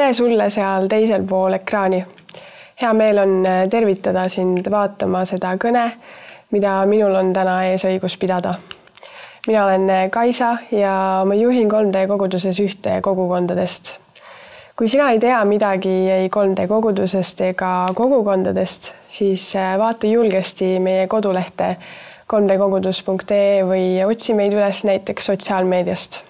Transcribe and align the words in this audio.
tere 0.00 0.12
sulle 0.16 0.46
seal 0.50 0.86
teisel 0.88 1.24
pool 1.28 1.52
ekraani. 1.52 2.04
hea 2.80 2.92
meel 2.96 3.18
on 3.18 3.32
äh, 3.46 3.66
tervitada 3.68 4.22
sind 4.32 4.64
vaatama 4.72 5.26
seda 5.28 5.50
kõne, 5.60 5.82
mida 6.56 6.78
minul 6.88 7.18
on 7.18 7.34
täna 7.36 7.58
ees 7.68 7.84
õigus 7.84 8.16
pidada. 8.18 8.54
mina 9.46 9.64
olen 9.64 9.90
äh, 9.90 10.06
Kaisa 10.10 10.54
ja 10.72 10.94
ma 11.28 11.36
juhin 11.36 11.68
3D 11.68 12.06
koguduses 12.08 12.60
ühte 12.64 12.94
kogukondadest. 13.02 13.98
kui 14.76 14.88
sina 14.88 15.10
ei 15.10 15.20
tea 15.20 15.44
midagi 15.44 15.92
ei 16.14 16.32
3D 16.38 16.66
kogudusest 16.68 17.44
ega 17.50 17.74
kogukondadest, 17.94 18.94
siis 19.08 19.50
äh, 19.56 19.76
vaata 19.78 20.06
julgesti 20.06 20.78
meie 20.80 21.06
kodulehte 21.06 21.76
3dkogudus.ee 22.32 23.62
või 23.68 23.84
otsi 24.08 24.34
meid 24.34 24.56
üles 24.56 24.84
näiteks 24.88 25.32
sotsiaalmeediast 25.34 26.22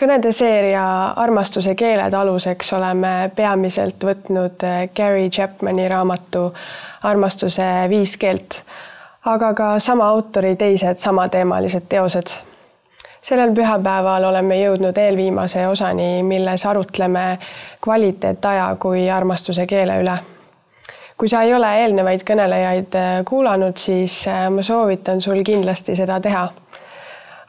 kõnede 0.00 0.32
seeria 0.32 0.84
Armastuse 1.16 1.74
keeled 1.74 2.14
aluseks 2.14 2.72
oleme 2.72 3.30
peamiselt 3.36 4.04
võtnud 4.04 4.64
eh, 4.66 4.88
Gary 4.96 5.28
Chapmani 5.30 5.88
raamatu 5.88 6.48
Armastuse 7.04 7.66
viis 7.88 8.16
keelt, 8.16 8.62
aga 9.30 9.52
ka 9.54 9.78
sama 9.78 10.08
autori 10.08 10.56
teised 10.56 10.98
samateemalised 10.98 11.86
teosed. 11.88 12.32
sellel 13.24 13.54
pühapäeval 13.56 14.24
oleme 14.24 14.58
jõudnud 14.60 14.98
eelviimase 14.98 15.66
osani, 15.68 16.22
milles 16.22 16.66
arutleme 16.66 17.38
kvaliteetaja 17.80 18.76
kui 18.80 19.10
armastuse 19.10 19.66
keele 19.66 20.00
üle. 20.02 20.18
kui 21.16 21.28
sa 21.28 21.42
ei 21.42 21.54
ole 21.54 21.70
eelnevaid 21.82 22.26
kõnelejaid 22.26 22.94
eh, 22.94 23.24
kuulanud, 23.24 23.76
siis 23.76 24.26
eh, 24.26 24.50
ma 24.50 24.62
soovitan 24.62 25.20
sul 25.20 25.42
kindlasti 25.44 25.96
seda 25.96 26.20
teha 26.20 26.48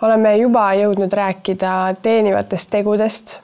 oleme 0.06 0.38
juba 0.38 0.70
jõudnud 0.78 1.14
rääkida 1.14 1.96
teenivatest 2.02 2.70
tegudest, 2.70 3.40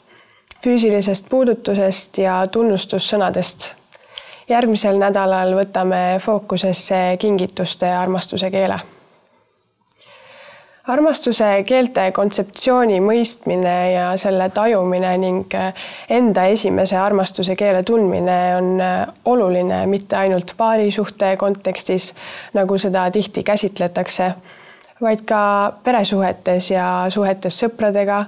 füüsilisest 0.64 1.30
puudutusest 1.30 2.18
ja 2.18 2.48
tunnustussõnadest. 2.48 3.74
järgmisel 4.50 4.98
nädalal 5.00 5.54
võtame 5.56 6.20
fookusesse 6.20 7.18
kingituste 7.20 7.86
ja 7.86 8.02
armastuse 8.02 8.52
keele. 8.52 8.80
armastuse 10.88 11.64
keelte 11.64 12.12
kontseptsiooni 12.12 13.00
mõistmine 13.00 13.76
ja 13.94 14.18
selle 14.18 14.50
tajumine 14.50 15.18
ning 15.18 15.54
enda 16.10 16.46
esimese 16.46 16.98
armastuse 16.98 17.56
keele 17.56 17.84
tundmine 17.84 18.40
on 18.58 18.82
oluline 19.26 19.86
mitte 19.86 20.16
ainult 20.16 20.54
paarisuhte 20.58 21.38
kontekstis, 21.38 22.14
nagu 22.54 22.78
seda 22.78 23.12
tihti 23.12 23.44
käsitletakse 23.44 24.34
vaid 25.02 25.24
ka 25.28 25.44
peresuhetes 25.84 26.72
ja 26.72 26.88
suhetes 27.10 27.58
sõpradega, 27.64 28.26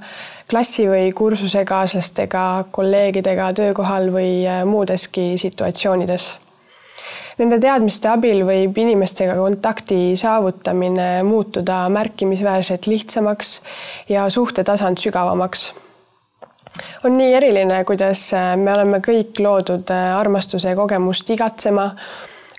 klassi 0.50 0.88
või 0.90 1.12
kursusekaaslastega, 1.16 2.66
kolleegidega 2.72 3.52
töökohal 3.58 4.10
või 4.14 4.42
äh, 4.48 4.64
muudeski 4.66 5.34
situatsioonides. 5.42 6.32
Nende 7.38 7.58
teadmiste 7.58 8.12
abil 8.12 8.44
võib 8.46 8.78
inimestega 8.78 9.34
kontakti 9.40 10.14
saavutamine 10.20 11.24
muutuda 11.26 11.88
märkimisväärselt 11.90 12.86
lihtsamaks 12.88 13.56
ja 14.10 14.28
suhtetasand 14.30 15.02
sügavamaks 15.02 15.72
on 17.04 17.18
nii 17.18 17.34
eriline, 17.38 17.84
kuidas 17.86 18.28
äh, 18.34 18.54
me 18.58 18.74
oleme 18.74 19.02
kõik 19.06 19.42
loodud 19.46 19.94
äh, 19.94 20.10
armastuse 20.18 20.76
kogemust 20.76 21.30
igatsema, 21.30 21.92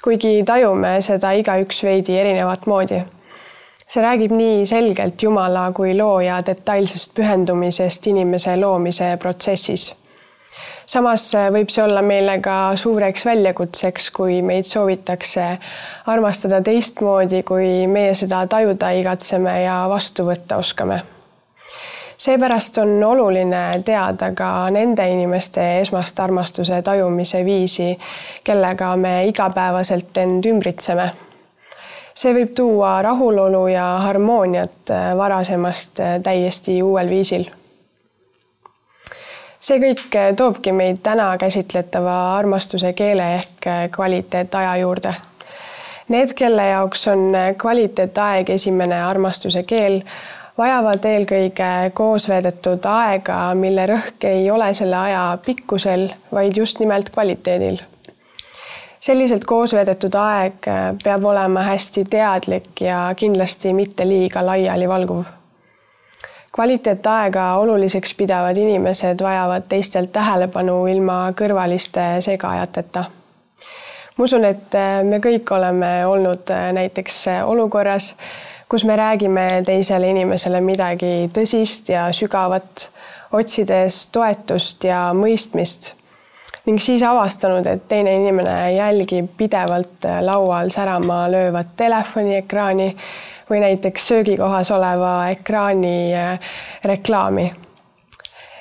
kuigi 0.05 0.37
tajume 0.47 0.97
seda 1.03 1.33
igaüks 1.35 1.83
veidi 1.87 2.19
erinevat 2.21 2.67
moodi 2.71 3.03
see 3.87 4.03
räägib 4.03 4.33
nii 4.33 4.67
selgelt 4.67 5.23
Jumala 5.23 5.73
kui 5.73 5.97
looja 5.97 6.41
detailsest 6.47 7.15
pühendumisest 7.15 8.07
inimese 8.07 8.57
loomise 8.57 9.17
protsessis. 9.21 9.95
samas 10.87 11.31
võib 11.53 11.73
see 11.73 11.85
olla 11.85 12.03
meile 12.03 12.39
ka 12.41 12.77
suureks 12.77 13.27
väljakutseks, 13.27 14.11
kui 14.11 14.43
meid 14.43 14.65
soovitakse 14.65 15.47
armastada 16.07 16.61
teistmoodi, 16.63 17.43
kui 17.43 17.87
meie 17.87 18.15
seda 18.15 18.47
tajuda 18.47 18.91
igatseme 18.91 19.63
ja 19.63 19.85
vastu 19.89 20.29
võtta 20.29 20.57
oskame 20.57 21.03
seepärast 22.25 22.79
on 22.79 23.05
oluline 23.05 23.83
teada 23.85 24.31
ka 24.33 24.71
nende 24.71 25.09
inimeste 25.09 25.81
esmast 25.81 26.21
armastuse 26.21 26.83
tajumise 26.83 27.45
viisi, 27.45 27.99
kellega 28.45 28.97
me 28.97 29.27
igapäevaselt 29.27 30.17
end 30.23 30.47
ümbritseme 30.47 31.11
see 32.15 32.35
võib 32.35 32.55
tuua 32.55 33.03
rahulolu 33.03 33.67
ja 33.73 33.85
harmooniat 34.07 34.91
äh, 34.91 35.17
varasemast 35.17 36.01
äh, 36.01 36.21
täiesti 36.23 36.83
uuel 36.83 37.11
viisil. 37.11 37.49
see 39.61 39.81
kõik 39.83 40.17
äh, 40.17 40.31
toobki 40.37 40.73
meid 40.73 41.03
täna 41.03 41.33
käsitletava 41.39 42.37
armastuse 42.37 42.93
keele 42.93 43.35
ehk 43.35 43.69
kvaliteetaja 43.97 44.77
juurde. 44.77 45.15
Need, 46.09 46.35
kelle 46.37 46.67
jaoks 46.69 47.09
on 47.09 47.33
kvaliteetaeg 47.59 48.51
esimene 48.51 48.99
armastuse 49.03 49.63
keel, 49.63 50.03
vajavad 50.59 51.07
eelkõige 51.09 51.71
koos 51.95 52.29
veedetud 52.29 52.85
aega, 52.85 53.39
mille 53.57 53.87
rõhk 53.89 54.29
ei 54.29 54.51
ole 54.51 54.69
selle 54.75 55.01
aja 55.01 55.25
pikkusel, 55.47 56.11
vaid 56.33 56.61
just 56.61 56.79
nimelt 56.85 57.09
kvaliteedil 57.11 57.81
selliselt 59.05 59.45
koos 59.45 59.75
veedetud 59.77 60.15
aeg 60.17 60.69
äh, 60.69 60.85
peab 61.05 61.25
olema 61.29 61.65
hästi 61.69 62.07
teadlik 62.11 62.81
ja 62.81 63.07
kindlasti 63.17 63.73
mitte 63.77 64.07
liiga 64.09 64.47
laialivalguv. 64.47 65.25
kvaliteetaega 66.55 67.55
oluliseks 67.55 68.15
pidavad 68.15 68.57
inimesed 68.57 69.23
vajavad 69.23 69.67
teistelt 69.69 70.13
tähelepanu 70.13 70.87
ilma 70.87 71.19
kõrvaliste 71.41 72.07
segajateta. 72.21 73.05
ma 74.17 74.25
usun, 74.25 74.45
et 74.45 74.75
äh, 74.75 75.03
me 75.05 75.19
kõik 75.19 75.53
oleme 75.57 76.07
olnud 76.07 76.51
äh, 76.51 76.71
näiteks 76.73 77.27
olukorras, 77.45 78.17
kus 78.69 78.85
me 78.85 78.97
räägime 78.97 79.49
teisele 79.67 80.09
inimesele 80.15 80.61
midagi 80.61 81.29
tõsist 81.33 81.93
ja 81.93 82.07
sügavat, 82.13 82.89
otsides 83.33 84.07
toetust 84.15 84.85
ja 84.85 85.11
mõistmist 85.13 85.93
ning 86.67 86.81
siis 86.81 87.03
avastanud, 87.03 87.67
et 87.67 87.89
teine 87.89 88.15
inimene 88.17 88.73
jälgib 88.73 89.27
pidevalt 89.37 90.07
laual 90.21 90.69
särama 90.73 91.27
löövat 91.31 91.77
telefoniekraani 91.77 92.97
või 93.51 93.61
näiteks 93.61 94.09
söögikohas 94.09 94.71
oleva 94.71 95.29
ekraani 95.29 96.15
äh, 96.15 96.41
reklaami. 96.85 97.53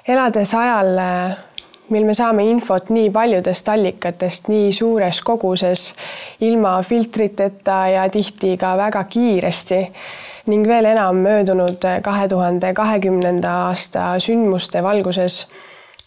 elades 0.07 0.53
ajal, 0.53 0.97
äh, 0.97 1.37
mil 1.89 2.05
me 2.05 2.13
saame 2.13 2.43
infot 2.49 2.89
nii 2.89 3.09
paljudest 3.09 3.69
allikatest 3.69 4.47
nii 4.47 4.73
suures 4.73 5.21
koguses, 5.21 5.95
ilma 6.41 6.81
filtriteta 6.83 7.87
ja 7.87 8.09
tihti 8.09 8.57
ka 8.57 8.77
väga 8.77 9.03
kiiresti 9.03 9.81
ning 10.51 10.67
veel 10.67 10.85
enam 10.85 11.21
möödunud 11.23 11.85
kahe 12.03 12.27
tuhande 12.27 12.73
kahekümnenda 12.73 13.51
aasta 13.67 14.13
sündmuste 14.19 14.83
valguses 14.83 15.47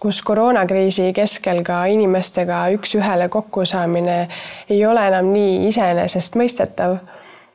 kus 0.01 0.23
koroonakriisi 0.23 1.13
keskel 1.13 1.63
ka 1.65 1.85
inimestega 1.85 2.67
üks-ühele 2.77 3.29
kokkusaamine 3.29 4.29
ei 4.71 4.87
ole 4.87 5.07
enam 5.09 5.31
nii 5.33 5.67
iseenesestmõistetav, 5.69 6.99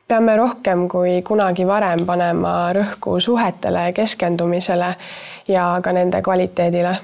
peame 0.08 0.36
rohkem 0.36 0.88
kui 0.90 1.20
kunagi 1.22 1.66
varem 1.66 2.02
panema 2.06 2.72
rõhku 2.74 3.20
suhetele 3.20 3.92
keskendumisele 3.96 4.94
ja 5.48 5.66
ka 5.82 5.92
nende 5.92 6.22
kvaliteedile. 6.22 6.96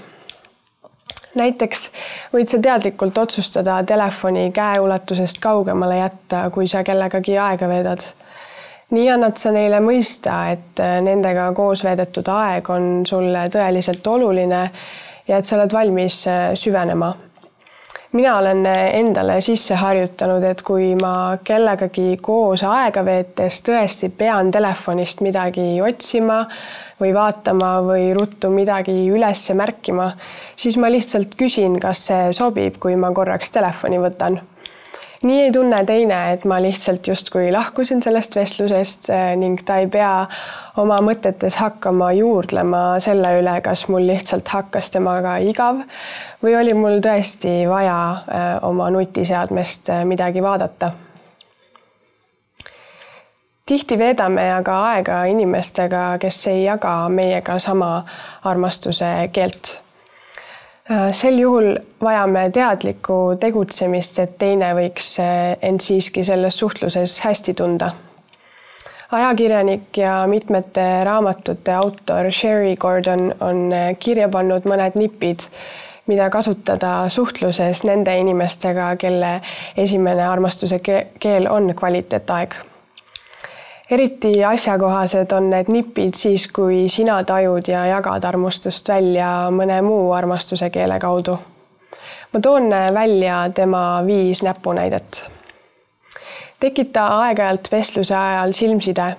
näiteks 1.34 1.90
võid 2.34 2.50
sa 2.50 2.58
teadlikult 2.58 3.18
otsustada 3.18 3.82
telefoni 3.86 4.50
käeulatusest 4.52 5.38
kaugemale 5.38 5.98
jätta, 5.98 6.50
kui 6.50 6.66
sa 6.66 6.82
kellegagi 6.84 7.38
aega 7.38 7.68
veedad 7.68 8.02
nii 8.90 9.10
annad 9.10 9.36
sa 9.36 9.52
neile 9.52 9.80
mõista, 9.84 10.48
et 10.52 10.80
nendega 11.04 11.52
koos 11.54 11.84
veedetud 11.84 12.28
aeg 12.32 12.70
on 12.70 13.06
sulle 13.06 13.48
tõeliselt 13.52 14.06
oluline 14.06 14.62
ja 15.28 15.38
et 15.38 15.48
sa 15.48 15.56
oled 15.58 15.72
valmis 15.72 16.26
äh, 16.26 16.52
süvenema. 16.54 17.14
mina 18.12 18.38
olen 18.38 18.66
äh, 18.66 18.94
endale 18.98 19.40
sisse 19.40 19.74
harjutanud, 19.74 20.44
et 20.44 20.62
kui 20.62 20.94
ma 21.00 21.38
kellegagi 21.44 22.16
koos 22.22 22.64
aega 22.64 23.04
veetes 23.04 23.62
tõesti 23.62 24.08
pean 24.08 24.50
telefonist 24.50 25.20
midagi 25.20 25.80
otsima 25.84 26.46
või 27.00 27.12
vaatama 27.14 27.72
või 27.84 28.12
ruttu 28.16 28.50
midagi 28.50 28.96
üles 29.12 29.50
märkima, 29.54 30.12
siis 30.56 30.76
ma 30.76 30.90
lihtsalt 30.90 31.36
küsin, 31.38 31.78
kas 31.80 32.06
see 32.10 32.32
sobib, 32.32 32.80
kui 32.80 32.96
ma 32.96 33.12
korraks 33.14 33.52
telefoni 33.54 34.00
võtan 34.02 34.40
nii 35.22 35.42
ei 35.42 35.52
tunne 35.52 35.84
teine, 35.84 36.32
et 36.32 36.44
ma 36.44 36.60
lihtsalt 36.62 37.06
justkui 37.08 37.52
lahkusin 37.52 38.02
sellest 38.02 38.36
vestlusest 38.36 39.08
ning 39.36 39.58
ta 39.66 39.80
ei 39.82 39.88
pea 39.90 40.12
oma 40.78 41.00
mõtetes 41.02 41.58
hakkama 41.58 42.12
juurdlema 42.14 42.82
selle 43.02 43.32
üle, 43.40 43.56
kas 43.64 43.86
mul 43.90 44.06
lihtsalt 44.06 44.48
hakkas 44.54 44.92
temaga 44.94 45.36
igav 45.42 45.82
või 46.42 46.54
oli 46.60 46.74
mul 46.78 47.02
tõesti 47.02 47.64
vaja 47.70 47.98
eh, 48.28 48.46
oma 48.68 48.90
nutiseadmest 48.94 49.90
eh, 49.94 50.04
midagi 50.04 50.42
vaadata. 50.42 50.92
tihti 53.66 53.98
veedame 53.98 54.52
aga 54.52 54.78
aega 54.92 55.24
inimestega, 55.24 56.18
kes 56.20 56.46
ei 56.46 56.64
jaga 56.64 57.08
meiega 57.08 57.58
sama 57.58 58.04
armastuse 58.44 59.28
keelt 59.32 59.78
Äh, 59.78 59.87
sel 61.12 61.38
juhul 61.38 61.76
vajame 62.00 62.50
teadlikku 62.50 63.36
tegutsemist, 63.40 64.18
et 64.18 64.36
teine 64.40 64.70
võiks 64.76 65.16
äh, 65.20 65.56
end 65.62 65.84
siiski 65.84 66.24
selles 66.24 66.58
suhtluses 66.58 67.20
hästi 67.20 67.54
tunda. 67.54 67.90
ajakirjanik 69.12 69.96
ja 69.96 70.26
mitmete 70.26 71.04
raamatute 71.04 71.72
autor 71.72 72.32
Sherry 72.32 72.76
Gordon 72.76 73.34
on 73.40 73.72
äh, 73.72 73.96
kirja 73.98 74.28
pannud 74.28 74.64
mõned 74.64 74.96
nipid, 74.96 75.44
mida 76.06 76.30
kasutada 76.30 77.08
suhtluses 77.08 77.84
nende 77.84 78.16
inimestega, 78.18 78.96
kelle 78.96 79.40
esimene 79.76 80.24
armastuse 80.24 80.80
keel 81.20 81.48
on 81.50 81.74
kvaliteetaeg 81.76 82.54
eriti 83.90 84.44
asjakohased 84.44 85.32
on 85.32 85.50
need 85.50 85.70
nipid 85.72 86.14
siis, 86.14 86.48
kui 86.52 86.88
sina 86.88 87.22
tajud 87.24 87.68
ja 87.68 87.86
jagad 87.86 88.24
armastust 88.24 88.88
välja 88.88 89.30
mõne 89.54 89.80
muu 89.82 90.12
armastuse 90.12 90.70
keele 90.70 90.98
kaudu. 90.98 91.38
ma 92.32 92.40
toon 92.40 92.68
välja 92.94 93.50
tema 93.54 94.02
viis 94.06 94.42
näpunäidet. 94.42 95.30
tekita 96.60 97.06
aeg-ajalt 97.06 97.72
vestluse 97.72 98.16
ajal 98.16 98.52
silmside. 98.52 99.16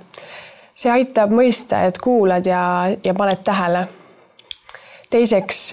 see 0.76 0.92
aitab 0.92 1.32
mõista, 1.32 1.84
et 1.88 1.98
kuulad 1.98 2.46
ja, 2.46 2.86
ja 3.04 3.14
paned 3.14 3.44
tähele. 3.44 3.88
teiseks, 5.10 5.72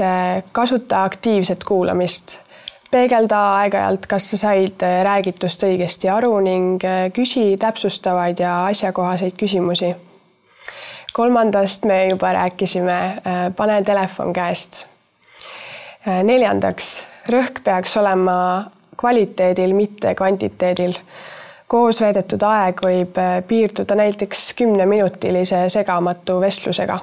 kasuta 0.52 1.04
aktiivset 1.04 1.64
kuulamist 1.64 2.45
peegelda 2.90 3.38
aeg-ajalt, 3.60 4.06
kas 4.10 4.30
sa 4.30 4.38
said 4.40 4.82
äh, 4.84 5.00
räägitust 5.06 5.62
õigesti 5.66 6.10
aru 6.12 6.38
ning 6.44 6.84
äh, 6.84 7.06
küsi 7.14 7.56
täpsustavaid 7.60 8.40
ja 8.40 8.66
asjakohaseid 8.66 9.36
küsimusi. 9.38 9.94
kolmandast 11.12 11.84
me 11.84 12.08
juba 12.10 12.32
rääkisime, 12.32 12.98
äh, 12.98 13.54
pane 13.56 13.82
telefon 13.82 14.32
käest. 14.32 14.86
neljandaks, 16.06 17.04
rõhk 17.28 17.64
peaks 17.64 17.96
olema 17.96 18.70
kvaliteedil, 18.96 19.72
mitte 19.74 20.14
kvantiteedil. 20.14 20.94
koos 21.66 22.00
veedetud 22.00 22.42
aeg 22.42 22.80
võib 22.84 23.18
piirduda 23.48 23.94
näiteks 23.94 24.54
kümneminutilise 24.54 25.68
segamatu 25.68 26.40
vestlusega. 26.40 26.98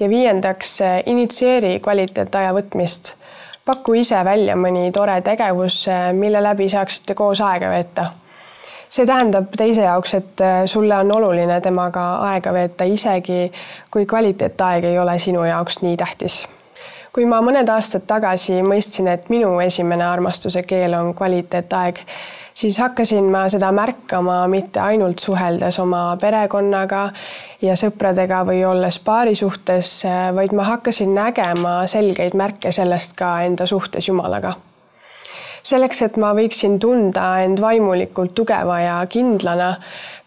ja 0.00 0.08
viiendaks, 0.08 0.78
initsieeri 1.06 1.80
kvaliteetaja 1.80 2.52
võtmist 2.52 3.14
paku 3.70 3.94
ise 4.00 4.18
välja 4.26 4.56
mõni 4.58 4.90
tore 4.92 5.20
tegevus, 5.22 5.84
mille 6.18 6.42
läbi 6.42 6.68
saaksite 6.68 7.14
koos 7.14 7.40
aega 7.40 7.70
veeta. 7.70 8.10
see 8.90 9.06
tähendab 9.06 9.52
teise 9.56 9.84
jaoks, 9.86 10.14
et 10.14 10.40
äh, 10.42 10.62
sulle 10.66 10.96
on 10.96 11.12
oluline 11.16 11.60
temaga 11.60 12.06
aega 12.32 12.52
veeta, 12.52 12.84
isegi 12.84 13.52
kui 13.90 14.06
kvaliteetaeg 14.06 14.84
ei 14.84 14.98
ole 14.98 15.18
sinu 15.18 15.44
jaoks 15.44 15.82
nii 15.82 15.96
tähtis 15.96 16.42
kui 17.12 17.26
ma 17.26 17.40
mõned 17.42 17.68
aastad 17.70 18.06
tagasi 18.06 18.60
mõistsin, 18.62 19.08
et 19.10 19.30
minu 19.30 19.52
esimene 19.62 20.04
armastuse 20.06 20.62
keel 20.62 20.94
on 20.94 21.14
kvaliteetaeg, 21.14 21.98
siis 22.60 22.78
hakkasin 22.78 23.24
ma 23.24 23.48
seda 23.48 23.72
märkama 23.72 24.46
mitte 24.48 24.80
ainult 24.80 25.18
suheldes 25.18 25.78
oma 25.80 26.16
perekonnaga 26.20 27.04
ja 27.62 27.76
sõpradega 27.76 28.42
või 28.46 28.64
olles 28.68 28.98
paari 29.04 29.34
suhtes, 29.34 29.92
vaid 30.36 30.52
ma 30.56 30.66
hakkasin 30.68 31.14
nägema 31.16 31.80
selgeid 31.90 32.36
märke 32.36 32.72
sellest 32.72 33.16
ka 33.16 33.38
enda 33.46 33.66
suhtes 33.66 34.08
Jumalaga. 34.08 34.54
selleks, 35.62 36.02
et 36.02 36.16
ma 36.16 36.32
võiksin 36.34 36.78
tunda 36.80 37.42
end 37.44 37.60
vaimulikult 37.60 38.34
tugeva 38.34 38.80
ja 38.80 38.94
kindlana, 39.08 39.74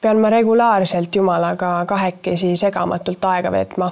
pean 0.01 0.21
ma 0.21 0.29
regulaarselt 0.29 1.15
Jumalaga 1.15 1.85
kahekesi 1.89 2.55
segamatult 2.55 3.25
aega 3.25 3.51
veetma 3.51 3.91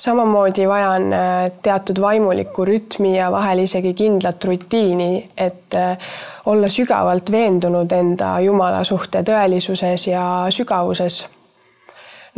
samamoodi 0.00 0.68
vajan 0.68 1.12
äh, 1.12 1.52
teatud 1.62 2.00
vaimulikku 2.00 2.64
rütmi 2.64 3.18
ja 3.18 3.32
vahel 3.32 3.58
isegi 3.58 3.94
kindlat 3.94 4.44
rutiini, 4.44 5.30
et 5.36 5.74
äh, 5.74 5.98
olla 6.46 6.68
sügavalt 6.68 7.30
veendunud 7.30 7.92
enda 7.92 8.40
Jumala 8.40 8.84
suhte 8.84 9.22
tõelisuses 9.22 10.10
ja 10.10 10.46
sügavuses. 10.50 11.26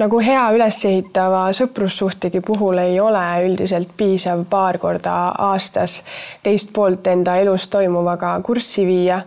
nagu 0.00 0.18
hea 0.24 0.50
ülesehitava 0.56 1.50
sõprussuhtegi 1.52 2.40
puhul 2.40 2.78
ei 2.78 3.00
ole 3.00 3.24
üldiselt 3.44 3.88
piisav 3.96 4.46
paar 4.50 4.78
korda 4.78 5.16
aastas 5.38 5.98
teist 6.42 6.72
poolt 6.72 7.06
enda 7.06 7.36
elus 7.36 7.68
toimuvaga 7.68 8.40
kurssi 8.42 8.86
viia, 8.86 9.20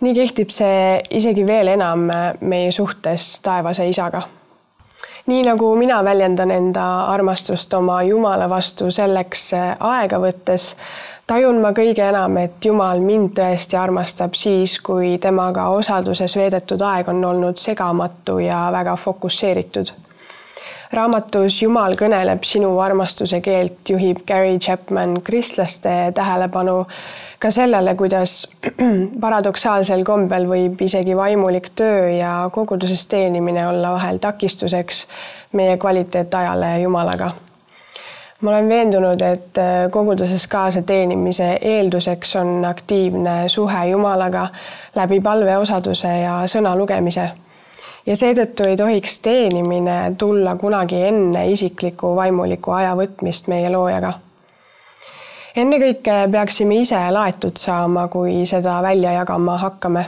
nii 0.00 0.14
kehtib 0.14 0.52
see 0.52 1.00
isegi 1.10 1.46
veel 1.46 1.72
enam 1.78 2.10
meie 2.40 2.72
suhtes 2.72 3.38
taevase 3.40 3.88
isaga 3.88 4.22
nii 5.26 5.42
nagu 5.42 5.74
mina 5.76 6.04
väljendan 6.04 6.50
enda 6.50 6.84
armastust 7.04 7.74
oma 7.74 8.02
Jumala 8.02 8.48
vastu 8.50 8.90
selleks 8.90 9.52
äh, 9.54 9.76
aega 9.80 10.18
võttes, 10.18 10.72
tajun 11.26 11.60
ma 11.62 11.72
kõige 11.76 12.04
enam, 12.08 12.36
et 12.42 12.64
Jumal 12.64 13.00
mind 13.00 13.34
tõesti 13.38 13.78
armastab 13.78 14.34
siis, 14.34 14.78
kui 14.80 15.18
temaga 15.18 15.68
osaduses 15.74 16.36
veedetud 16.36 16.82
aeg 16.82 17.08
on 17.08 17.24
olnud 17.24 17.60
segamatu 17.60 18.38
ja 18.42 18.66
väga 18.72 18.96
fokusseeritud 18.96 19.94
raamatus 20.92 21.62
Jumal 21.62 21.94
kõneleb 21.98 22.44
sinu 22.44 22.72
armastuse 22.84 23.40
keelt, 23.44 23.80
juhib 23.88 24.22
Gary 24.28 24.58
Chapman 24.58 25.20
kristlaste 25.24 26.12
tähelepanu 26.14 26.82
ka 27.40 27.50
sellele, 27.50 27.94
kuidas 27.98 28.46
paradoksaalsel 29.24 30.04
kombel 30.04 30.46
võib 30.48 30.82
isegi 30.84 31.16
vaimulik 31.16 31.70
töö 31.76 32.10
ja 32.18 32.34
koguduses 32.52 33.06
teenimine 33.06 33.66
olla 33.68 33.94
vahel 33.96 34.20
takistuseks 34.20 35.06
meie 35.52 35.76
kvaliteetajale 35.76 36.78
Jumalaga. 36.82 37.32
Ma 38.42 38.50
olen 38.50 38.68
veendunud, 38.68 39.20
et 39.22 39.58
koguduses 39.90 40.46
kaasateenimise 40.50 41.58
eelduseks 41.60 42.34
on 42.36 42.64
aktiivne 42.66 43.48
suhe 43.48 43.86
Jumalaga 43.86 44.48
läbi 44.98 45.20
palveosaduse 45.20 46.18
ja 46.24 46.40
sõna 46.50 46.74
lugemise 46.76 47.30
ja 48.06 48.16
seetõttu 48.16 48.66
ei 48.66 48.76
tohiks 48.76 49.20
teenimine 49.20 50.14
tulla 50.18 50.56
kunagi 50.56 51.02
enne 51.08 51.46
isikliku 51.50 52.16
vaimuliku 52.16 52.74
aja 52.74 52.94
võtmist 52.98 53.48
meie 53.48 53.70
loojaga. 53.70 54.12
ennekõike 55.56 56.16
peaksime 56.32 56.80
ise 56.80 56.98
laetud 57.10 57.56
saama, 57.56 58.08
kui 58.08 58.46
seda 58.46 58.80
välja 58.82 59.12
jagama 59.12 59.58
hakkame. 59.58 60.06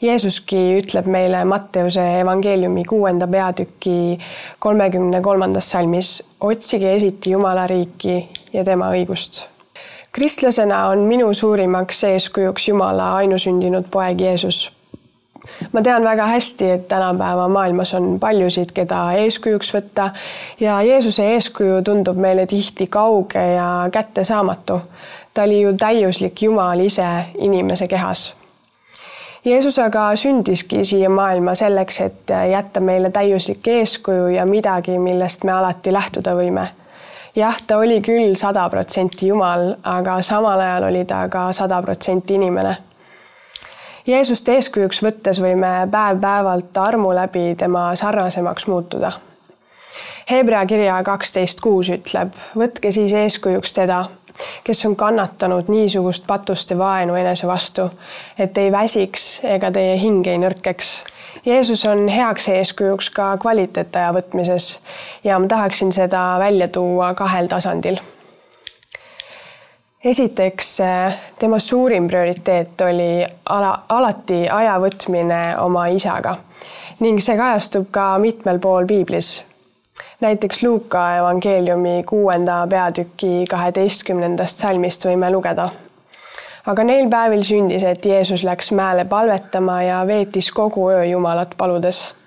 Jeesuski 0.00 0.56
ütleb 0.78 1.06
meile 1.06 1.44
Matteuse 1.44 2.04
evangeeliumi 2.20 2.84
kuuenda 2.84 3.26
peatüki 3.28 4.18
kolmekümne 4.58 5.20
kolmandas 5.20 5.70
salmis, 5.70 6.14
otsige 6.40 6.94
esiti 6.94 7.30
Jumala 7.30 7.66
riiki 7.66 8.28
ja 8.52 8.64
tema 8.64 8.88
õigust 8.96 9.44
kristlasena 10.12 10.86
on 10.88 10.98
minu 10.98 11.34
suurimaks 11.34 12.04
eeskujuks 12.04 12.68
Jumala 12.68 13.14
ainusündinud 13.16 13.84
poeg 13.90 14.20
Jeesus 14.20 14.79
ma 15.72 15.82
tean 15.82 16.04
väga 16.04 16.26
hästi, 16.26 16.70
et 16.70 16.88
tänapäeva 16.88 17.48
maailmas 17.48 17.94
on 17.94 18.18
paljusid, 18.20 18.72
keda 18.74 19.12
eeskujuks 19.12 19.74
võtta 19.74 20.10
ja 20.60 20.80
Jeesuse 20.82 21.26
eeskuju 21.34 21.82
tundub 21.82 22.16
meile 22.16 22.46
tihti 22.46 22.86
kauge 22.86 23.46
ja 23.54 23.88
kättesaamatu. 23.92 24.80
ta 25.34 25.42
oli 25.42 25.60
ju 25.62 25.76
täiuslik 25.76 26.42
Jumal 26.42 26.80
ise 26.80 27.06
inimese 27.38 27.88
kehas. 27.88 28.34
Jeesus 29.44 29.78
aga 29.78 30.16
sündiski 30.16 30.84
siia 30.84 31.10
maailma 31.10 31.54
selleks, 31.54 32.00
et 32.00 32.32
jätta 32.50 32.80
meile 32.80 33.10
täiuslik 33.10 33.68
eeskuju 33.68 34.26
ja 34.26 34.46
midagi, 34.46 34.98
millest 34.98 35.44
me 35.44 35.52
alati 35.52 35.92
lähtuda 35.92 36.34
võime 36.34 36.68
jah, 37.36 37.56
ta 37.66 37.78
oli 37.78 38.00
küll 38.00 38.34
sada 38.36 38.68
protsenti 38.68 39.26
Jumal, 39.26 39.74
aga 39.82 40.22
samal 40.22 40.60
ajal 40.60 40.90
oli 40.90 41.04
ta 41.04 41.28
ka 41.28 41.52
sada 41.52 41.82
protsenti 41.82 42.34
inimene 42.34 42.76
Jeesust 44.06 44.48
eeskujuks 44.48 45.02
võttes 45.04 45.38
võime 45.42 45.70
päev-päevalt 45.92 46.78
armu 46.80 47.10
läbi 47.14 47.54
tema 47.58 47.90
sarnasemaks 47.96 48.64
muutuda. 48.66 49.12
Hebra 50.30 50.62
kirja 50.66 51.02
kaksteist 51.04 51.60
kuus 51.60 51.90
ütleb, 51.92 52.32
võtke 52.56 52.92
siis 52.94 53.12
eeskujuks 53.12 53.74
teda, 53.76 54.04
kes 54.64 54.84
on 54.88 54.94
kannatanud 54.96 55.68
niisugust 55.68 56.24
patust 56.26 56.70
ja 56.70 56.78
vaenu 56.78 57.18
enese 57.18 57.48
vastu, 57.50 57.90
et 58.38 58.58
ei 58.58 58.72
väsiks 58.72 59.42
ega 59.44 59.72
teie 59.74 59.98
hing 60.00 60.26
ei 60.26 60.38
nõrkeks. 60.40 60.94
Jeesus 61.44 61.84
on 61.84 62.08
heaks 62.08 62.48
eeskujuks 62.48 63.10
ka 63.10 63.34
kvaliteetaja 63.42 64.14
võtmises 64.16 64.78
ja 65.24 65.38
ma 65.38 65.48
tahaksin 65.48 65.92
seda 65.92 66.22
välja 66.40 66.68
tuua 66.72 67.12
kahel 67.14 67.52
tasandil 67.52 68.00
esiteks, 70.04 70.80
äh, 70.80 71.18
tema 71.38 71.58
suurim 71.58 72.06
prioriteet 72.08 72.80
oli 72.80 73.26
ala, 73.48 73.82
alati 73.88 74.48
aja 74.48 74.78
võtmine 74.80 75.40
oma 75.60 75.86
isaga 75.86 76.36
ning 77.00 77.20
see 77.24 77.36
kajastub 77.36 77.86
ka 77.90 78.18
mitmel 78.20 78.58
pool 78.58 78.86
piiblis. 78.86 79.42
näiteks 80.20 80.62
Luuka 80.62 81.16
evangeeliumi 81.16 82.02
kuuenda 82.08 82.66
peatüki 82.70 83.44
kaheteistkümnendast 83.50 84.56
salmist 84.56 85.04
võime 85.04 85.30
lugeda. 85.32 85.70
aga 86.66 86.84
neil 86.84 87.10
päevil 87.10 87.42
sündis, 87.42 87.82
et 87.82 88.04
Jeesus 88.04 88.44
läks 88.44 88.72
mäele 88.72 89.04
palvetama 89.04 89.82
ja 89.82 90.06
veetis 90.06 90.52
kogu 90.52 90.88
öö 90.90 91.04
Jumalat 91.04 91.54
paludes 91.56 92.19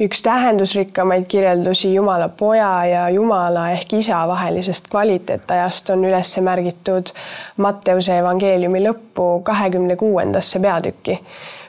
üks 0.00 0.22
tähendusrikkamaid 0.22 1.24
kirjeldusi 1.28 1.94
Jumala 1.94 2.28
poja 2.28 2.84
ja 2.84 3.08
Jumala 3.10 3.70
ehk 3.70 3.92
isa 3.92 4.28
vahelisest 4.28 4.88
kvaliteetajast 4.90 5.90
on 5.90 6.04
üles 6.04 6.36
märgitud 6.40 7.10
Matteuse 7.56 8.18
evangeeliumi 8.18 8.82
lõppu 8.84 9.42
kahekümne 9.42 9.96
kuuendasse 9.96 10.60
peatükki, 10.60 11.18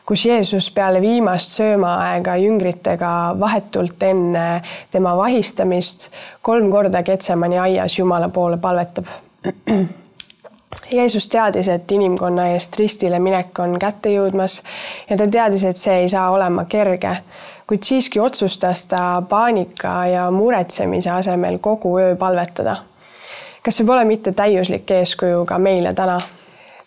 kus 0.05 0.25
Jeesus 0.25 0.69
peale 0.71 1.01
viimast 1.01 1.57
söömaaega 1.57 2.36
jüngritega 2.36 3.36
vahetult 3.39 4.03
enne 4.03 4.62
tema 4.91 5.17
vahistamist 5.17 6.12
kolm 6.41 6.69
korda 6.71 7.03
Getsemani 7.03 7.59
aias 7.59 8.00
Jumala 8.00 8.29
poole 8.29 8.57
palvetab. 8.57 9.05
Jeesus 10.91 11.25
teadis, 11.29 11.67
et 11.67 11.91
inimkonna 11.91 12.48
eest 12.53 12.77
ristile 12.77 13.19
minek 13.19 13.57
on 13.59 13.79
kätte 13.81 14.12
jõudmas 14.13 14.62
ja 15.09 15.17
ta 15.17 15.25
teadis, 15.27 15.63
et 15.65 15.77
see 15.77 16.03
ei 16.03 16.09
saa 16.09 16.29
olema 16.31 16.65
kerge, 16.69 17.15
kuid 17.69 17.83
siiski 17.85 18.19
otsustas 18.19 18.88
ta 18.89 19.21
paanika 19.29 20.07
ja 20.07 20.31
muretsemise 20.31 21.09
asemel 21.09 21.57
kogu 21.61 21.97
öö 21.99 22.15
palvetada. 22.15 22.75
kas 23.63 23.77
see 23.77 23.85
pole 23.85 24.05
mitte 24.05 24.31
täiuslik 24.31 24.91
eeskuju 24.91 25.45
ka 25.45 25.59
meile 25.59 25.93
täna? 25.93 26.17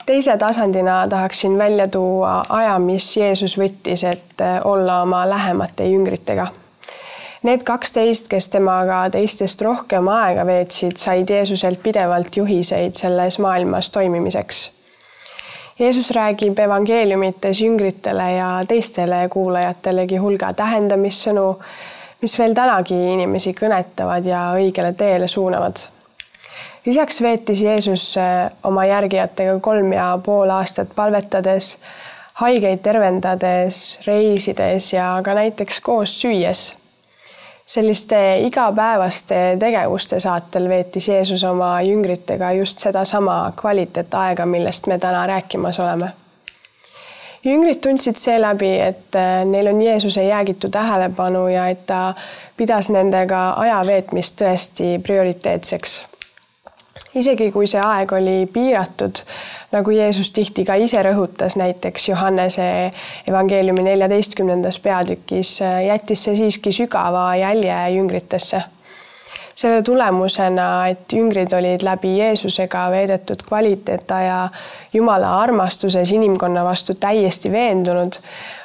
teise 0.07 0.37
tasandina 0.37 1.07
tahaksin 1.09 1.59
välja 1.59 1.89
tuua 1.89 2.43
aja, 2.49 2.79
mis 2.79 3.17
Jeesus 3.17 3.59
võttis, 3.59 4.03
et 4.05 4.43
olla 4.65 5.03
oma 5.03 5.29
lähemate 5.31 5.87
jüngritega 5.87 6.47
Need 7.43 7.65
kaksteist, 7.67 8.29
kes 8.31 8.53
temaga 8.55 9.09
teistest 9.11 9.63
rohkem 9.67 10.07
aega 10.09 10.45
veetsid, 10.47 10.95
said 10.95 11.31
Jeesuselt 11.31 11.81
pidevalt 11.83 12.37
juhiseid 12.37 12.95
selles 12.95 13.39
maailmas 13.43 13.91
toimimiseks. 13.91 14.61
Jeesus 15.79 16.11
räägib 16.11 16.59
evangeeliumites 16.59 17.61
jüngritele 17.61 18.33
ja 18.33 18.49
teistele 18.69 19.29
kuulajatelegi 19.33 20.17
hulga 20.21 20.53
tähendamissõnu, 20.53 21.47
mis 22.21 22.37
veel 22.39 22.53
tänagi 22.55 22.99
inimesi 23.15 23.55
kõnetavad 23.57 24.29
ja 24.29 24.43
õigele 24.59 24.93
teele 24.93 25.29
suunavad. 25.29 25.81
lisaks 26.87 27.23
veetis 27.23 27.63
Jeesus 27.63 28.15
oma 28.63 28.85
järgijatega 28.85 29.59
kolm 29.61 29.93
ja 29.93 30.19
pool 30.25 30.51
aastat 30.51 30.89
palvetades, 30.95 31.79
haigeid 32.35 32.83
tervendades, 32.83 33.99
reisides 34.07 34.93
ja 34.93 35.21
ka 35.25 35.35
näiteks 35.35 35.81
koos 35.81 36.21
süües 36.21 36.82
selliste 37.75 38.39
igapäevaste 38.39 39.57
tegevuste 39.59 40.21
saatel 40.21 40.69
veetis 40.69 41.09
Jeesus 41.09 41.45
oma 41.45 41.81
jüngritega 41.83 42.53
just 42.53 42.79
sedasama 42.79 43.53
kvaliteetaega, 43.57 44.47
millest 44.47 44.87
me 44.87 44.99
täna 44.99 45.27
rääkimas 45.27 45.81
oleme. 45.81 46.13
jüngrid 47.45 47.81
tundsid 47.83 48.17
seeläbi, 48.17 48.81
et 48.81 49.17
äh, 49.17 49.45
neil 49.45 49.67
on 49.67 49.83
Jeesuse 49.83 50.25
jäägitu 50.25 50.69
tähelepanu 50.69 51.49
ja 51.49 51.69
et 51.69 51.87
ta 51.87 52.15
pidas 52.57 52.91
nendega 52.91 53.51
aja 53.51 53.81
veetmist 53.87 54.43
tõesti 54.43 54.99
prioriteetseks 55.03 56.12
isegi 57.15 57.51
kui 57.53 57.67
see 57.69 57.81
aeg 57.85 58.13
oli 58.17 58.37
piiratud, 58.53 59.23
nagu 59.73 59.95
Jeesus 59.95 60.33
tihti 60.33 60.65
ka 60.69 60.77
ise 60.81 61.03
rõhutas, 61.05 61.57
näiteks 61.61 62.09
Johannese 62.09 62.67
evangeeliumi 63.29 63.85
neljateistkümnendas 63.87 64.79
peatükis, 64.85 65.59
jättis 65.87 66.25
see 66.25 66.37
siiski 66.37 66.73
sügava 66.73 67.33
jälje 67.37 67.81
jüngritesse. 67.97 68.63
selle 69.63 69.83
tulemusena, 69.83 70.89
et 70.89 71.13
jüngrid 71.13 71.53
olid 71.55 71.85
läbi 71.85 72.17
Jeesusega 72.19 72.87
veedetud 72.91 73.43
kvaliteetaja 73.49 74.49
Jumala 74.93 75.37
armastuses 75.43 76.11
inimkonna 76.13 76.65
vastu 76.65 76.95
täiesti 76.95 77.53
veendunud, 77.53 78.17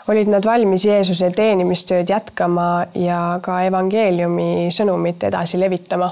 olid 0.07 0.31
nad 0.31 0.46
valmis 0.46 0.86
Jeesuse 0.86 1.29
teenimistööd 1.31 2.10
jätkama 2.10 2.88
ja 2.96 3.39
ka 3.41 3.62
evangeeliumi 3.67 4.72
sõnumit 4.72 5.27
edasi 5.27 5.60
levitama 5.60 6.10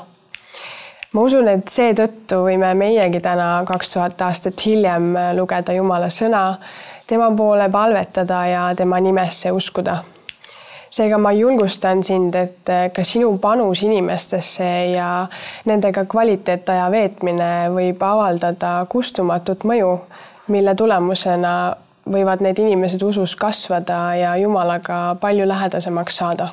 ma 1.16 1.24
usun, 1.24 1.48
et 1.48 1.72
seetõttu 1.72 2.42
võime 2.44 2.74
meiegi 2.76 3.22
täna 3.24 3.64
kaks 3.68 3.94
tuhat 3.94 4.22
aastat 4.28 4.60
hiljem 4.66 5.14
lugeda 5.38 5.74
Jumala 5.76 6.10
sõna, 6.12 6.58
tema 7.08 7.30
poole 7.38 7.70
palvetada 7.72 8.42
ja 8.50 8.66
tema 8.76 9.00
nimesse 9.00 9.52
uskuda. 9.56 10.02
seega 10.96 11.18
ma 11.18 11.32
julgustan 11.36 12.04
sind, 12.04 12.36
et 12.36 12.70
ka 12.96 13.04
sinu 13.04 13.38
panus 13.38 13.84
inimestesse 13.84 14.68
ja 14.94 15.28
nendega 15.66 16.06
kvaliteetaja 16.06 16.92
veetmine 16.92 17.70
võib 17.72 18.04
avaldada 18.04 18.86
kustumatut 18.90 19.64
mõju, 19.64 19.98
mille 20.48 20.76
tulemusena 20.76 21.76
võivad 22.12 22.44
need 22.44 22.60
inimesed 22.60 23.04
usus 23.04 23.36
kasvada 23.36 24.16
ja 24.16 24.36
Jumalaga 24.36 25.18
palju 25.20 25.48
lähedasemaks 25.48 26.24
saada 26.24 26.50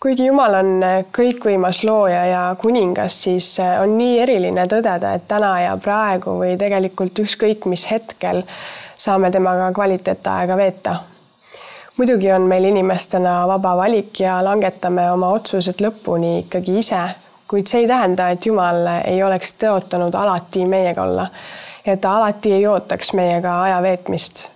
kuigi 0.00 0.26
Jumal 0.26 0.54
on 0.54 0.82
äh, 0.82 1.04
kõikvõimas 1.16 1.82
looja 1.84 2.24
ja 2.26 2.42
kuningas, 2.60 3.22
siis 3.22 3.60
äh, 3.60 3.80
on 3.82 3.96
nii 3.98 4.18
eriline 4.20 4.66
tõdeda, 4.70 5.14
et 5.14 5.26
täna 5.28 5.54
ja 5.62 5.76
praegu 5.80 6.38
või 6.40 6.58
tegelikult 6.60 7.18
ükskõik 7.24 7.66
mis 7.70 7.86
hetkel 7.90 8.42
saame 8.96 9.30
temaga 9.30 9.72
kvaliteetaega 9.72 10.56
veeta. 10.56 10.96
muidugi 11.96 12.32
on 12.32 12.48
meil 12.50 12.64
inimestena 12.64 13.46
vaba 13.46 13.76
valik 13.76 14.20
ja 14.20 14.44
langetame 14.44 15.10
oma 15.12 15.28
otsused 15.28 15.80
lõpuni 15.80 16.38
ikkagi 16.44 16.78
ise, 16.78 17.02
kuid 17.48 17.66
see 17.66 17.84
ei 17.84 17.88
tähenda, 17.88 18.30
et 18.30 18.46
Jumal 18.46 18.86
ei 19.04 19.22
oleks 19.22 19.54
tõotanud 19.62 20.14
alati 20.14 20.66
meiega 20.66 21.02
olla 21.02 21.28
ja 21.86 21.92
et 21.92 22.00
ta 22.00 22.16
alati 22.16 22.52
ei 22.52 22.66
ootaks 22.66 23.12
meiega 23.12 23.62
aja 23.62 23.82
veetmist 23.82 24.53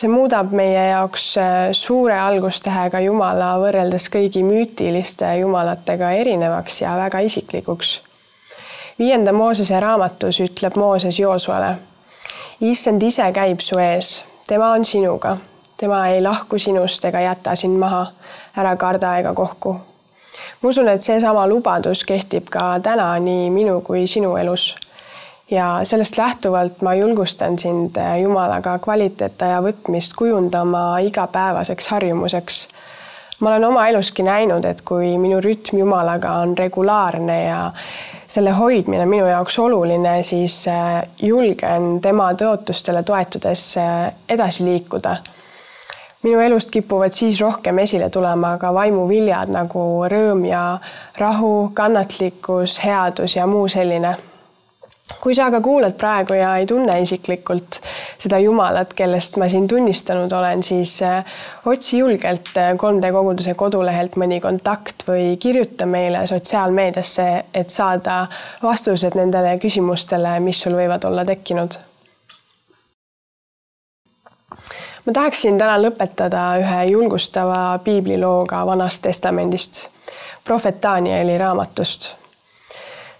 see 0.00 0.08
muudab 0.08 0.52
meie 0.56 0.88
jaoks 0.88 1.24
äh, 1.38 1.44
suure 1.76 2.16
algustähega 2.16 3.02
Jumala 3.04 3.50
võrreldes 3.60 4.06
kõigi 4.12 4.40
müütiliste 4.46 5.28
jumalatega 5.42 6.12
erinevaks 6.22 6.80
ja 6.80 6.94
väga 6.96 7.20
isiklikuks. 7.26 8.00
viienda 8.98 9.32
Moosese 9.32 9.80
raamatus 9.80 10.40
ütleb 10.40 10.76
Mooses 10.76 11.18
Joosuale. 11.18 11.74
issand 12.60 13.02
ise 13.02 13.32
käib 13.32 13.60
su 13.60 13.78
ees, 13.78 14.24
tema 14.48 14.72
on 14.72 14.84
sinuga, 14.84 15.36
tema 15.76 16.08
ei 16.08 16.22
lahku 16.22 16.58
sinust 16.58 17.04
ega 17.04 17.20
jäta 17.20 17.56
sind 17.56 17.78
maha, 17.78 18.06
ära 18.56 18.76
karda 18.76 19.18
ega 19.18 19.34
kohku. 19.34 19.72
ma 20.62 20.68
usun, 20.68 20.88
et 20.88 21.02
seesama 21.02 21.46
lubadus 21.48 22.04
kehtib 22.04 22.48
ka 22.48 22.80
täna 22.82 23.18
nii 23.18 23.50
minu 23.50 23.80
kui 23.80 24.06
sinu 24.06 24.36
elus 24.36 24.76
ja 25.50 25.80
sellest 25.82 26.16
lähtuvalt 26.18 26.82
ma 26.82 26.94
julgustan 26.94 27.58
sind 27.58 27.96
äh, 27.96 28.20
Jumalaga 28.20 28.78
kvaliteetaja 28.78 29.62
võtmist 29.62 30.14
kujundama 30.18 30.98
igapäevaseks 30.98 31.88
harjumuseks. 31.88 32.68
ma 33.40 33.50
olen 33.50 33.64
oma 33.64 33.88
eluski 33.88 34.22
näinud, 34.22 34.64
et 34.64 34.82
kui 34.84 35.18
minu 35.18 35.40
rütm 35.40 35.78
Jumalaga 35.78 36.32
on 36.32 36.58
regulaarne 36.58 37.44
ja 37.44 37.72
selle 38.26 38.50
hoidmine 38.50 39.06
minu 39.06 39.26
jaoks 39.26 39.58
oluline, 39.58 40.22
siis 40.22 40.68
äh, 40.68 41.02
julgen 41.22 42.00
tema 42.00 42.32
tõotustele 42.32 43.02
toetudes 43.02 43.76
äh, 43.78 44.12
edasi 44.28 44.64
liikuda 44.64 45.16
minu 46.22 46.40
elust 46.40 46.70
kipuvad 46.70 47.12
siis 47.16 47.40
rohkem 47.40 47.78
esile 47.78 48.10
tulema 48.10 48.58
ka 48.58 48.74
vaimuviljad 48.74 49.48
nagu 49.50 49.84
rõõm 50.12 50.44
ja 50.44 50.64
rahu, 51.18 51.70
kannatlikkus, 51.74 52.84
headus 52.84 53.36
ja 53.36 53.46
muu 53.46 53.68
selline 53.68 54.16
kui 55.20 55.34
sa 55.34 55.46
aga 55.50 55.60
kuulad 55.60 55.96
praegu 55.98 56.34
ja 56.38 56.54
ei 56.56 56.66
tunne 56.66 57.00
isiklikult 57.02 57.80
seda 58.18 58.38
Jumalat, 58.38 58.94
kellest 58.94 59.36
ma 59.40 59.48
siin 59.48 59.68
tunnistanud 59.68 60.32
olen, 60.32 60.62
siis 60.62 61.02
äh, 61.02 61.24
otsi 61.66 61.98
julgelt 61.98 62.52
3D 62.54 63.08
äh, 63.08 63.12
koguduse 63.12 63.54
kodulehelt 63.54 64.16
mõni 64.20 64.40
kontakt 64.40 65.04
või 65.08 65.36
kirjuta 65.40 65.86
meile 65.86 66.26
sotsiaalmeediasse, 66.26 67.28
et 67.54 67.70
saada 67.70 68.26
vastused 68.62 69.16
nendele 69.18 69.56
küsimustele, 69.62 70.38
mis 70.44 70.62
sul 70.62 70.78
võivad 70.78 71.04
olla 71.08 71.24
tekkinud. 71.24 71.78
ma 75.06 75.12
tahaksin 75.16 75.58
täna 75.58 75.78
lõpetada 75.80 76.44
ühe 76.60 76.80
julgustava 76.92 77.78
piiblilooga 77.84 78.66
Vanast 78.66 79.02
Testamendist, 79.02 79.86
prohvet 80.44 80.82
Danieli 80.82 81.38
raamatust 81.38 82.20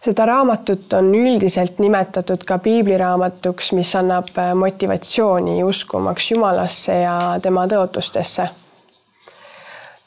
seda 0.01 0.27
raamatut 0.27 0.93
on 0.93 1.15
üldiselt 1.15 1.79
nimetatud 1.79 2.45
ka 2.45 2.59
piibliraamatuks, 2.59 3.73
mis 3.73 3.93
annab 3.97 4.33
äh, 4.39 4.55
motivatsiooni 4.55 5.63
uskumaks 5.65 6.31
Jumalasse 6.31 7.01
ja 7.03 7.39
tema 7.43 7.67
tõotustesse. 7.69 8.49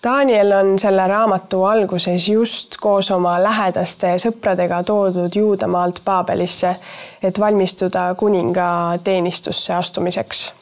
Daniel 0.04 0.52
on 0.52 0.80
selle 0.80 1.06
raamatu 1.08 1.62
alguses 1.64 2.28
just 2.28 2.76
koos 2.82 3.12
oma 3.12 3.38
lähedaste 3.44 4.18
sõpradega 4.20 4.82
toodud 4.84 5.36
Juudamaalt 5.36 6.02
Paabelisse, 6.06 6.76
et 7.24 7.40
valmistuda 7.40 8.10
kuninga 8.20 9.00
teenistusse 9.04 9.74
astumiseks. 9.74 10.54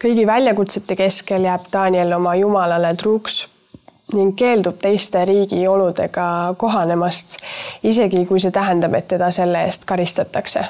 kõigi 0.00 0.26
väljakutsete 0.26 0.96
keskel 0.96 1.44
jääb 1.44 1.68
Daniel 1.72 2.12
oma 2.12 2.34
Jumalale 2.34 2.94
truuks 2.96 3.48
ning 4.12 4.36
keeldub 4.36 4.78
teiste 4.82 5.24
riigi 5.24 5.62
oludega 5.68 6.54
kohanemast, 6.58 7.36
isegi 7.82 8.24
kui 8.26 8.40
see 8.40 8.54
tähendab, 8.54 8.94
et 8.98 9.08
teda 9.08 9.30
selle 9.34 9.64
eest 9.66 9.84
karistatakse. 9.86 10.64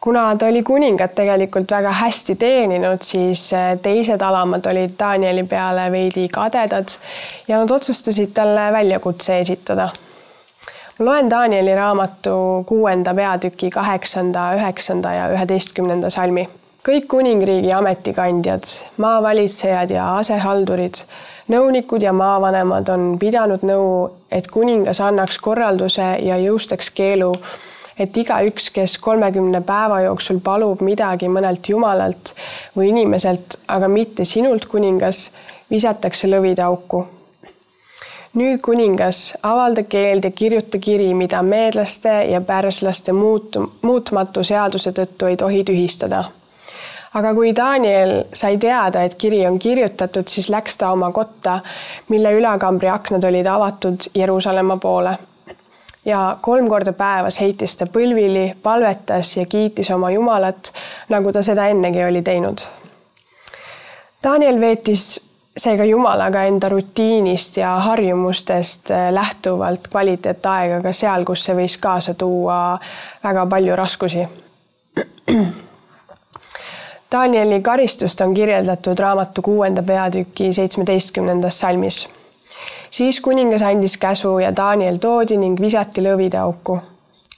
kuna 0.00 0.36
ta 0.36 0.46
oli 0.46 0.62
kuningat 0.62 1.14
tegelikult 1.14 1.70
väga 1.70 1.92
hästi 1.92 2.34
teeninud, 2.34 3.02
siis 3.06 3.52
eh, 3.52 3.78
teised 3.82 4.22
alamad 4.22 4.66
olid 4.66 4.96
Danieli 4.98 5.44
peale 5.44 5.90
veidi 5.92 6.28
kadedad 6.28 6.88
ja 7.48 7.58
nad 7.58 7.70
otsustasid 7.70 8.32
talle 8.34 8.72
väljakutse 8.72 9.40
esitada. 9.40 9.88
ma 10.98 11.04
loen 11.04 11.30
Danieli 11.30 11.74
raamatu 11.74 12.64
kuuenda 12.66 13.14
peatüki 13.14 13.70
kaheksanda, 13.70 14.52
üheksanda 14.54 15.12
ja 15.12 15.28
üheteistkümnenda 15.34 16.10
salmi. 16.10 16.48
kõik 16.88 17.06
kuningriigi 17.06 17.72
ametikandjad, 17.72 18.64
maavalitsejad 18.96 19.90
ja 19.90 20.16
asehaldurid, 20.16 20.94
nõunikud 21.52 22.02
ja 22.02 22.12
maavanemad 22.16 22.88
on 22.88 23.12
pidanud 23.20 23.62
nõu, 23.66 23.90
et 24.32 24.48
kuningas 24.50 25.00
annaks 25.04 25.38
korralduse 25.38 26.16
ja 26.24 26.38
jõustaks 26.40 26.90
keelu 26.96 27.32
et 27.98 28.16
igaüks, 28.16 28.70
kes 28.74 28.98
kolmekümne 28.98 29.60
päeva 29.60 30.00
jooksul 30.06 30.40
palub 30.44 30.80
midagi 30.80 31.28
mõnelt 31.28 31.68
jumalalt 31.68 32.34
või 32.76 32.88
inimeselt, 32.92 33.58
aga 33.68 33.88
mitte 33.88 34.24
sinult, 34.24 34.66
kuningas, 34.66 35.30
visatakse 35.70 36.30
lõvide 36.30 36.64
auku. 36.64 37.06
nüüd, 38.34 38.60
kuningas, 38.64 39.34
avalda 39.42 39.82
keeld 39.84 40.24
ja 40.24 40.30
kirjuta 40.30 40.78
kiri, 40.78 41.14
mida 41.14 41.42
meedlaste 41.42 42.24
ja 42.30 42.40
pärslaste 42.40 43.12
muutu, 43.12 43.72
muutmatu 43.82 44.44
seaduse 44.44 44.92
tõttu 44.92 45.28
ei 45.28 45.36
tohi 45.36 45.64
tühistada 45.64 46.24
aga 47.14 47.34
kui 47.34 47.56
Daniel 47.56 48.24
sai 48.34 48.58
teada, 48.58 49.02
et 49.02 49.14
kiri 49.14 49.46
on 49.46 49.58
kirjutatud, 49.58 50.28
siis 50.28 50.48
läks 50.50 50.78
ta 50.78 50.92
oma 50.92 51.12
kotta, 51.12 51.60
mille 52.08 52.32
ülakambri 52.38 52.88
aknad 52.88 53.24
olid 53.24 53.46
avatud 53.46 54.08
Jeruusalemma 54.14 54.76
poole 54.76 55.18
ja 56.04 56.36
kolm 56.40 56.68
korda 56.68 56.92
päevas 56.92 57.40
heitis 57.40 57.76
ta 57.76 57.86
põlvili, 57.86 58.54
palvetas 58.62 59.36
ja 59.36 59.46
kiitis 59.46 59.90
oma 59.90 60.10
Jumalat, 60.10 60.72
nagu 61.08 61.32
ta 61.32 61.42
seda 61.42 61.66
ennegi 61.70 62.04
oli 62.04 62.22
teinud. 62.22 62.64
Daniel 64.24 64.60
veetis 64.60 65.20
seega 65.56 65.84
Jumalaga 65.84 66.44
enda 66.48 66.68
rutiinist 66.68 67.56
ja 67.56 67.74
harjumustest 67.86 68.90
lähtuvalt 69.10 69.88
kvaliteetaega 69.90 70.80
ka 70.82 70.92
seal, 70.96 71.26
kus 71.28 71.44
see 71.44 71.58
võis 71.58 71.76
kaasa 71.78 72.14
tuua 72.14 72.78
väga 73.24 73.46
palju 73.46 73.76
raskusi. 73.76 74.26
Danieli 77.12 77.60
karistust 77.60 78.20
on 78.20 78.34
kirjeldatud 78.34 78.98
raamatu 78.98 79.42
kuuenda 79.42 79.82
peatüki 79.82 80.52
seitsmeteistkümnendas 80.52 81.60
salmis 81.60 82.08
siis 82.92 83.20
kuningas 83.20 83.62
andis 83.62 83.96
käsu 83.96 84.38
ja 84.38 84.56
Daniel 84.56 84.96
toodi 84.96 85.36
ning 85.36 85.60
visati 85.60 86.02
lõvide 86.04 86.38
auku. 86.38 86.78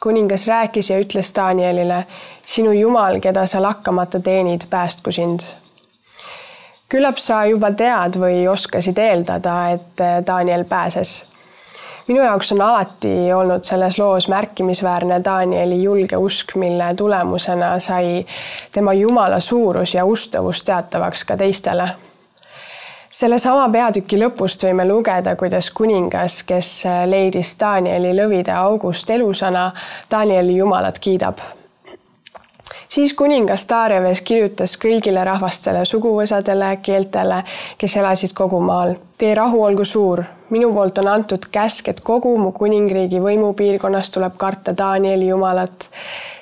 kuningas 0.02 0.46
rääkis 0.46 0.90
ja 0.90 0.98
ütles 1.00 1.30
Danielile, 1.36 2.04
sinu 2.46 2.72
jumal, 2.72 3.20
keda 3.20 3.46
sa 3.46 3.62
lakkamata 3.62 4.20
teenid, 4.20 4.66
päästku 4.70 5.12
sind. 5.12 5.40
küllap 6.88 7.16
sa 7.18 7.44
juba 7.44 7.70
tead 7.72 8.18
või 8.20 8.48
oskasid 8.48 8.98
eeldada, 8.98 9.70
et 9.70 10.26
Daniel 10.26 10.64
pääses 10.64 11.33
minu 12.06 12.23
jaoks 12.23 12.52
on 12.52 12.62
alati 12.62 13.32
olnud 13.32 13.62
selles 13.64 13.99
loos 13.99 14.28
märkimisväärne 14.28 15.20
Danieli 15.25 15.82
julge 15.82 16.16
usk, 16.16 16.54
mille 16.54 16.94
tulemusena 16.94 17.78
sai 17.78 18.26
tema 18.73 18.92
Jumala 18.92 19.40
suurus 19.40 19.94
ja 19.94 20.04
ustavus 20.04 20.64
teatavaks 20.64 21.25
ka 21.25 21.37
teistele 21.37 21.88
sellesama 23.14 23.68
peatüki 23.70 24.18
lõpust 24.18 24.64
võime 24.66 24.87
lugeda, 24.88 25.37
kuidas 25.38 25.70
kuningas, 25.70 26.42
kes 26.46 26.70
leidis 27.06 27.55
Danieli 27.61 28.14
lõvide 28.16 28.55
august 28.59 29.11
elusana, 29.11 29.70
Danieli 30.11 30.57
jumalat 30.57 30.98
kiidab. 30.98 31.38
Siis 32.94 33.14
kuningas 33.14 33.66
Darjaves 33.68 34.20
kirjutas 34.20 34.76
kõigile 34.78 35.24
rahvastele, 35.26 35.85
suguvõsadele, 35.85 36.76
keeltele, 36.83 37.40
kes 37.78 37.96
elasid 37.96 38.35
kogu 38.38 38.61
maal. 38.62 38.94
Teie 39.18 39.35
rahu 39.35 39.62
olgu 39.66 39.85
suur, 39.85 40.22
minu 40.50 40.70
poolt 40.74 40.98
on 41.02 41.09
antud 41.11 41.48
käsk, 41.50 41.88
et 41.90 42.00
kogu 42.00 42.37
mu 42.38 42.52
kuningriigi 42.54 43.22
võimupiirkonnas 43.22 44.12
tuleb 44.14 44.37
karta 44.38 44.76
Danieli 44.78 45.26
jumalat, 45.33 45.88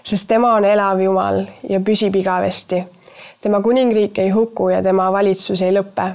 sest 0.04 0.28
tema 0.28 0.52
on 0.58 0.68
elav 0.68 1.00
jumal 1.00 1.46
ja 1.68 1.80
püsib 1.80 2.20
igavesti. 2.20 2.84
tema 3.40 3.62
kuningriik 3.62 4.18
ei 4.18 4.30
huku 4.30 4.68
ja 4.68 4.82
tema 4.82 5.12
valitsus 5.12 5.62
ei 5.62 5.72
lõpe 5.72 6.12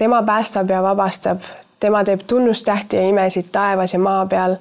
tema 0.00 0.22
päästab 0.22 0.70
ja 0.70 0.82
vabastab, 0.82 1.40
tema 1.80 2.04
teeb 2.04 2.20
tunnustähti 2.26 2.96
ja 2.96 3.02
imesid 3.08 3.44
taevas 3.52 3.92
ja 3.92 3.98
maa 3.98 4.26
peal. 4.26 4.56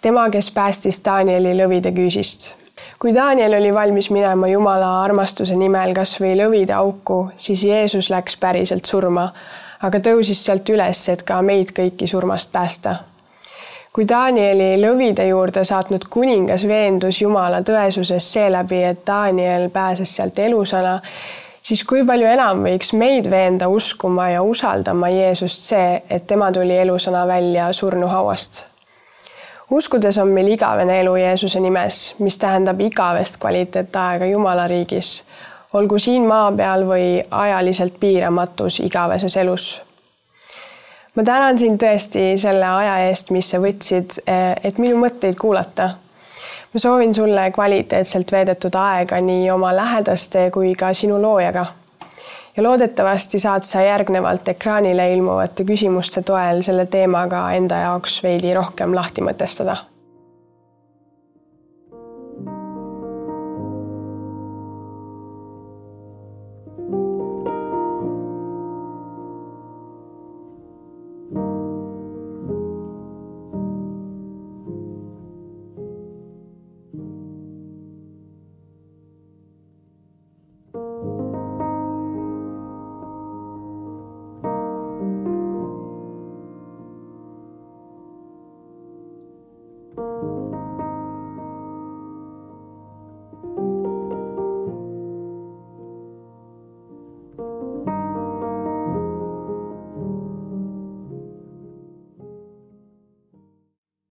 tema, 0.00 0.30
kes 0.30 0.50
päästis 0.50 1.02
Danieli 1.04 1.52
lõvide 1.58 1.92
küüsist. 1.92 2.59
Kui 3.00 3.14
Daniel 3.14 3.54
oli 3.56 3.74
valmis 3.74 4.10
minema 4.10 4.48
Jumala 4.48 5.02
armastuse 5.02 5.56
nimel 5.56 5.94
kas 5.96 6.18
või 6.20 6.34
lõvide 6.36 6.76
auku, 6.76 7.30
siis 7.36 7.64
Jeesus 7.64 8.10
läks 8.12 8.36
päriselt 8.36 8.84
surma, 8.84 9.30
aga 9.82 9.98
tõusis 10.04 10.44
sealt 10.44 10.68
üles, 10.68 11.08
et 11.08 11.22
ka 11.24 11.40
meid 11.42 11.72
kõiki 11.76 12.08
surmast 12.10 12.52
päästa 12.52 12.98
kui 13.92 14.06
Danieli 14.08 14.76
lõvide 14.78 15.26
juurde 15.26 15.64
saatnud 15.66 16.04
kuningas 16.10 16.62
veendus 16.68 17.20
Jumala 17.22 17.62
tõesuses 17.66 18.32
seeläbi, 18.32 18.82
et 18.86 19.02
Daniel 19.06 19.68
pääses 19.74 20.14
sealt 20.16 20.38
elusana, 20.38 21.00
siis 21.62 21.82
kui 21.84 22.04
palju 22.06 22.28
enam 22.30 22.62
võiks 22.66 22.94
meid 22.94 23.30
veenda 23.30 23.68
uskuma 23.68 24.30
ja 24.30 24.42
usaldama 24.46 25.10
Jeesust 25.10 25.70
see, 25.72 26.02
et 26.10 26.26
tema 26.26 26.52
tuli 26.52 26.76
elusana 26.78 27.26
välja 27.26 27.72
surnuhauast. 27.72 28.69
Uskudes 29.70 30.18
on 30.18 30.28
meil 30.28 30.48
igavene 30.52 31.00
elu 31.00 31.16
Jeesuse 31.16 31.60
nimes, 31.60 32.14
mis 32.18 32.38
tähendab 32.38 32.80
igavest 32.80 33.38
kvaliteetaega 33.40 34.26
Jumala 34.26 34.66
riigis, 34.68 35.22
olgu 35.72 35.98
siin 35.98 36.26
maa 36.26 36.52
peal 36.52 36.84
või 36.88 37.22
ajaliselt 37.30 38.00
piiramatus 38.00 38.80
igaveses 38.80 39.36
elus. 39.36 39.80
ma 41.14 41.24
tänan 41.24 41.58
sind 41.58 41.82
tõesti 41.82 42.36
selle 42.38 42.66
aja 42.66 42.98
eest, 43.08 43.30
mis 43.30 43.50
sa 43.50 43.58
võtsid, 43.58 44.22
et 44.64 44.78
minu 44.78 44.96
mõtteid 44.96 45.38
kuulata 45.38 45.90
ma 46.72 46.78
soovin 46.78 47.14
sulle 47.14 47.50
kvaliteetselt 47.50 48.32
veedetud 48.32 48.74
aega 48.74 49.20
nii 49.20 49.50
oma 49.50 49.76
lähedaste 49.76 50.50
kui 50.54 50.74
ka 50.74 50.92
sinu 50.94 51.22
loojaga. 51.22 51.66
Ja 52.60 52.64
loodetavasti 52.64 53.38
saad 53.38 53.62
sa 53.62 53.80
järgnevalt 53.82 54.48
ekraanile 54.48 55.12
ilmuvate 55.12 55.64
küsimuste 55.64 56.22
toel 56.22 56.60
selle 56.62 56.84
teemaga 56.86 57.46
enda 57.56 57.78
jaoks 57.86 58.18
veidi 58.22 58.52
rohkem 58.54 58.92
lahti 58.94 59.24
mõtestada 59.24 59.76